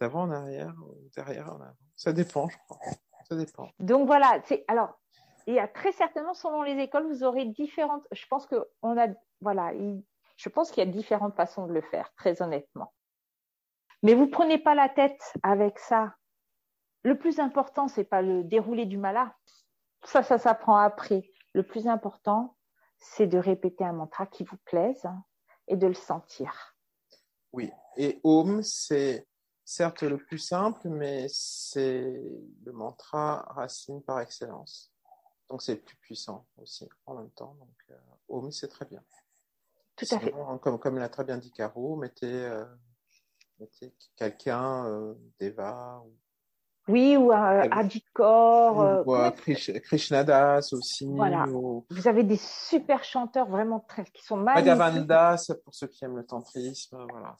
[0.00, 1.76] D'avant en arrière ou derrière en avant.
[1.96, 2.78] Ça dépend, je crois.
[3.28, 3.70] Ça dépend.
[3.78, 4.98] Donc voilà, c'est alors
[5.46, 8.06] il y a très certainement selon les écoles, vous aurez différentes.
[8.12, 9.08] Je pense que on a
[9.40, 9.72] voilà,
[10.36, 12.92] je pense qu'il y a différentes façons de le faire, très honnêtement.
[14.02, 16.14] Mais vous prenez pas la tête avec ça.
[17.04, 19.34] Le plus important, c'est pas le déroulé du mala.
[20.04, 21.30] Ça, ça s'apprend après.
[21.52, 22.56] Le plus important,
[22.98, 25.06] c'est de répéter un mantra qui vous plaise
[25.68, 26.76] et de le sentir.
[27.52, 27.70] Oui.
[27.96, 29.26] Et Om, c'est
[29.72, 32.22] certes le plus simple, mais c'est
[32.64, 34.92] le mantra racine par excellence.
[35.48, 37.54] Donc c'est le plus puissant aussi en même temps.
[37.58, 37.96] Donc euh,
[38.28, 39.02] Om, c'est très bien.
[39.96, 40.32] Tout à fait.
[40.62, 42.64] Comme, comme l'a très bien dit Caro, mettez, euh,
[43.58, 46.14] mettez quelqu'un, euh, Deva, ou
[46.88, 49.06] oui, ou à, à Dikor.
[49.06, 51.06] Ou à Krishnadas aussi.
[51.06, 51.46] Voilà.
[51.46, 54.66] Vous avez des super chanteurs vraiment très, qui sont magnifiques.
[54.66, 57.06] Bhagavandas, pour ceux qui aiment le tantrisme.
[57.08, 57.36] Voilà.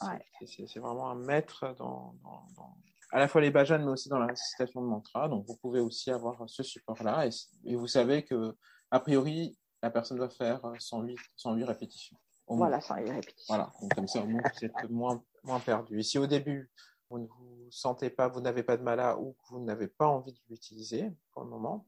[0.46, 2.76] C'est vraiment un maître dans, dans, dans,
[3.10, 5.28] à la fois les bhajans, mais aussi dans la récitation de mantra.
[5.28, 7.28] Donc, vous pouvez aussi avoir ce support-là.
[7.64, 8.56] Et, vous savez que,
[8.90, 12.16] a priori, la personne doit faire 108, 108 répétitions.
[12.46, 13.54] Voilà, 108 répétitions.
[13.54, 13.72] Voilà.
[13.80, 15.98] Donc, comme ça, au moins, vous êtes moins, moins perdu.
[15.98, 16.70] Et si au début,
[17.12, 20.06] vous ne vous sentez pas, vous n'avez pas de mala ou que vous n'avez pas
[20.06, 21.86] envie de l'utiliser pour le moment,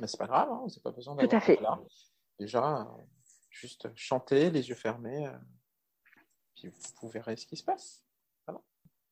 [0.00, 1.60] mais c'est pas grave, hein, vous n'avez pas besoin d'avoir Tout à fait.
[2.38, 2.84] Déjà, euh,
[3.50, 5.38] juste chanter, les yeux fermés, euh,
[6.54, 8.02] puis vous verrez ce qui se passe.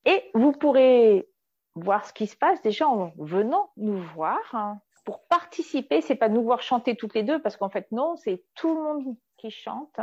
[0.06, 1.28] Et vous pourrez
[1.74, 4.40] voir ce qui se passe déjà en venant nous voir.
[4.52, 4.80] Hein.
[5.04, 8.44] Pour participer, c'est pas nous voir chanter toutes les deux, parce qu'en fait, non, c'est
[8.54, 9.98] tout le monde qui chante.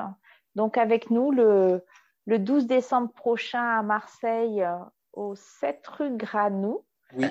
[0.55, 1.83] Donc, avec nous, le,
[2.25, 4.63] le 12 décembre prochain à Marseille,
[5.13, 6.85] au 7 rue Granou.
[7.13, 7.25] Oui.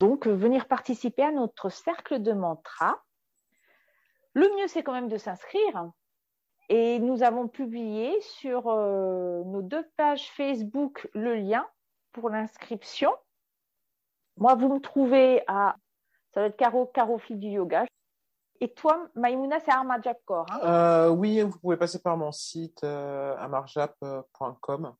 [0.00, 3.02] Donc, venir participer à notre cercle de mantra.
[4.34, 5.90] Le mieux, c'est quand même de s'inscrire.
[6.68, 11.66] Et nous avons publié sur euh, nos deux pages Facebook le lien
[12.12, 13.10] pour l'inscription.
[14.36, 15.76] Moi, vous me trouvez à,
[16.34, 17.86] ça va être Caro, Caro Fille du Yoga.
[18.60, 20.46] Et toi, Maïmouna, c'est Armajapkor.
[20.50, 24.94] Hein euh, oui, vous pouvez passer par mon site euh, amarjap.com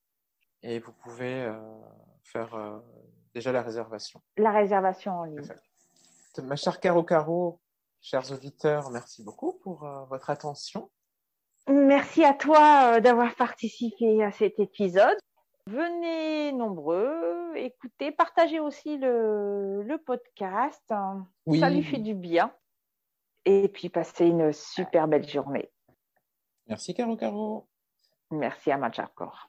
[0.67, 1.55] et vous pouvez euh,
[2.25, 2.79] faire euh,
[3.35, 4.21] déjà la réservation.
[4.37, 5.49] La réservation en ligne.
[6.43, 7.61] Ma chère Caro Caro,
[8.03, 10.91] chers auditeurs, merci beaucoup pour euh, votre attention.
[11.69, 15.17] Merci à toi d'avoir participé à cet épisode.
[15.69, 20.93] Venez nombreux, écoutez, partagez aussi le, le podcast.
[21.47, 21.59] Oui.
[21.59, 22.53] Ça lui fait du bien.
[23.45, 25.71] Et puis passez une super belle journée.
[26.69, 27.69] Merci Caro Caro.
[28.31, 29.49] Merci à Macharkor.